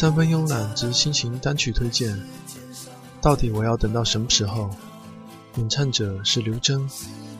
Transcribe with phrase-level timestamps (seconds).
[0.00, 2.16] 三分慵懒之心情单曲推荐，
[3.20, 4.70] 到底我要等到什么时候？
[5.56, 6.88] 演唱者是刘铮，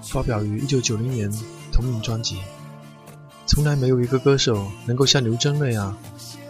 [0.02, 1.30] 发表于1990年
[1.70, 2.38] 同名专辑。
[3.46, 5.96] 从来没有一个歌手能够像刘铮那样，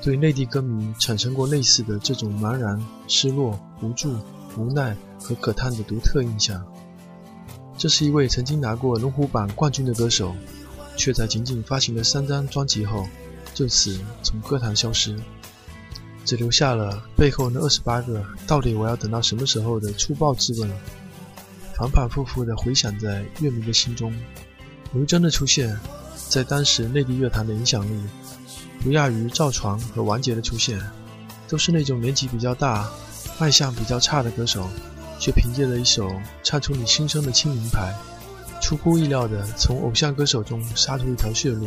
[0.00, 4.16] 对内地歌迷产生过类似的这种茫然、失落、无助、
[4.56, 6.64] 无奈和可叹的独特印象。
[7.76, 10.34] 这是一位曾经拿过龙虎榜冠军的歌手，
[10.96, 13.06] 却在仅仅发行了三张专辑后，
[13.52, 15.14] 就此从歌坛消失，
[16.28, 20.70] 只留下了背后那二十八个“到底我要等到什么时候”的粗暴质问，
[21.74, 24.14] 反反复复地回响在乐迷的心中。
[24.92, 25.74] 刘铮的出现。
[26.28, 28.02] 在当时内地乐坛的影响力，
[28.82, 30.78] 不亚于赵传和王杰的出现，
[31.48, 32.86] 都是那种年纪比较大、
[33.38, 34.68] 卖相比较差的歌手，
[35.18, 37.94] 却凭借着一首唱出你心声的轻名牌，
[38.60, 41.66] 出乎意料的从偶像歌手中杀出一条血路。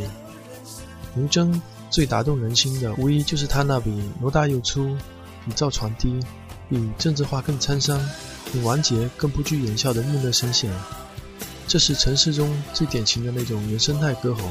[1.16, 1.60] 刘铮
[1.92, 4.96] 最打动人心的，无疑就是他那比罗大佑粗、
[5.44, 6.18] 比赵传低、
[6.70, 8.00] 比郑智化更沧桑、
[8.50, 10.72] 比王杰更不拘言笑的木讷声线。
[11.68, 14.48] 这是城市中最典型的那种原生态歌喉，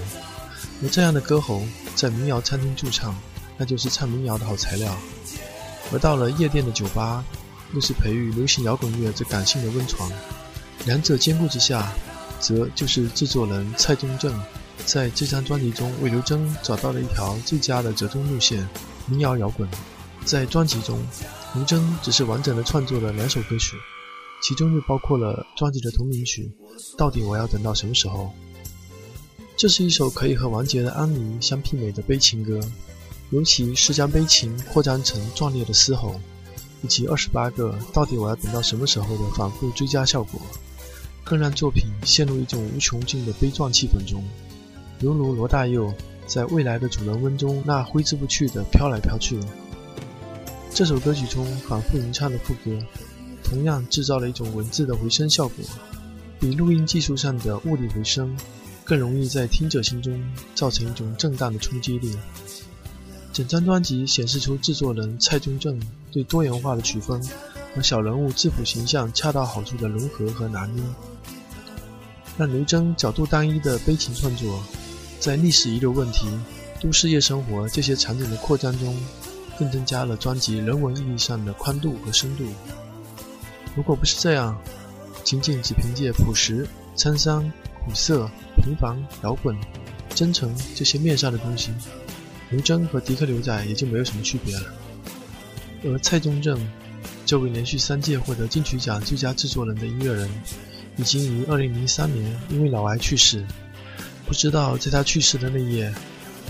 [0.84, 1.64] 而这样的歌喉
[1.96, 3.16] 在民谣餐厅驻唱，
[3.58, 4.92] 那就是唱民谣的好材料；
[5.92, 7.26] 而到了夜店的酒吧，
[7.74, 10.12] 又是培育流行摇滚乐这感性的温床。
[10.86, 11.92] 两者兼顾之下，
[12.40, 14.32] 则就是制作人蔡宗正
[14.86, 18.68] 在这张专辑中为刘铮找到了一条最佳的折中路线——
[19.08, 19.68] 民谣摇滚。
[20.26, 21.00] 在专辑中，
[21.56, 23.76] 刘铮只是完整的创作了两首歌曲。
[24.44, 26.52] 其中又包括了专辑的同名曲
[26.98, 28.24] 《到底我要等到什么时候》。
[29.56, 32.60] 这是一首可以和王杰的《安妮》相媲美的悲情歌，
[33.30, 36.20] 尤其是将悲情扩张成壮烈的嘶吼，
[36.82, 40.42] 以及二十八个“到底我要等到什么时候”的反复追加效果，
[41.24, 44.24] 更让作品陷入一种无穷尽的悲壮气氛中，
[45.02, 45.92] 犹如罗大佑
[46.28, 49.40] 在《未来的主人翁》中那挥之不去的飘来飘去。
[50.74, 52.80] 这首歌曲中反复吟唱的副歌。
[53.44, 55.58] 同样制造了一种文字的回声效果，
[56.40, 58.34] 比录音技术上的物理回声
[58.86, 60.18] 更容易在听者心中
[60.56, 62.16] 造成一种震荡的冲击力。
[63.34, 65.78] 整张专辑显示出制作人蔡宗正
[66.14, 67.22] 对多元化的曲风
[67.76, 70.82] 和小人物质朴形象恰到好处的融合和拿捏，
[72.38, 74.64] 让刘铮角度单一的悲情创作，
[75.22, 76.28] 在历史遗留问题、
[76.82, 78.98] 都市夜生活这些场景的扩张中，
[79.56, 82.44] 更增加了专辑人文意义上的宽度和深度。
[83.76, 84.60] 如果不是这样，
[85.24, 86.68] 仅仅只凭借朴实、
[86.98, 87.44] 沧桑、
[87.86, 88.28] 苦涩、
[88.64, 89.56] 平凡、摇滚、
[90.16, 91.70] 真诚这些面上的东西，
[92.50, 94.74] 刘铮和迪克牛仔也就没有什么区别了。
[95.84, 96.60] 而蔡宗正，
[97.28, 100.28] 这位连续三届获得金曲奖最佳制作人的音乐人，
[100.98, 103.46] 已经于2003年因为脑癌去世。
[104.32, 105.94] 不知道在他去世的那夜，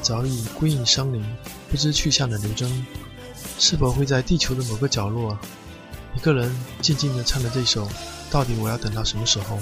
[0.04, 1.20] 早已归隐山林、
[1.68, 2.70] 不知去向的刘铮，
[3.58, 5.36] 是否会在地球的某个角落？
[6.16, 7.90] 一个人静静地唱着这首，
[8.30, 9.58] 到底我要等到什么时候？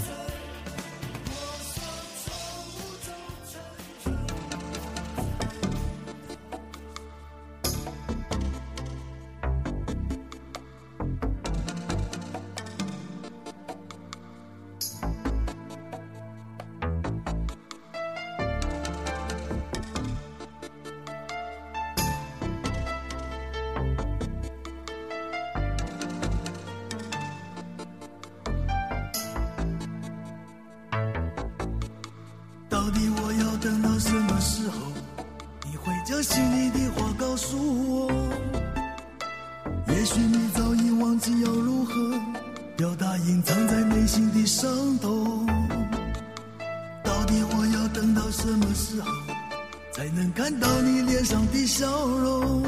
[33.62, 34.80] 等到什么时候，
[35.70, 38.12] 你会将心里的话告诉我？
[39.88, 41.94] 也许你早已忘记要如何
[42.78, 45.46] 表达隐藏在内心的伤痛。
[47.04, 49.12] 到底我要等到什么时候，
[49.92, 52.64] 才能看到你脸上的笑容？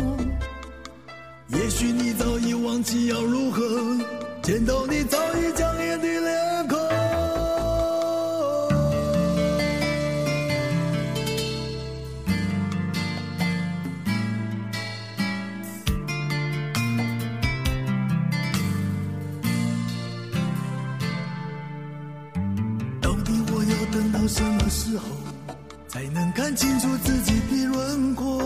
[1.47, 3.61] 也许你早已忘记要如何
[4.41, 6.50] 见到你早已僵硬的脸
[24.21, 25.05] 到什么时候
[25.87, 28.39] 才能看清楚自己的轮廓？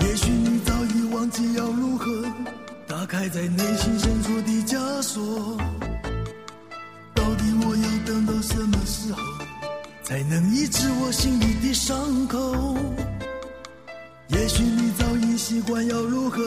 [0.00, 2.24] 也许你早已忘记要如何
[2.88, 5.56] 打开在内心深处的枷锁。
[7.14, 9.22] 到底我要等到什么时候
[10.02, 12.76] 才能医治我心里的伤口？
[14.30, 16.42] 也许你早已习惯要如何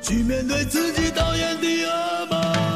[0.00, 2.75] 去面对自己导演的噩梦。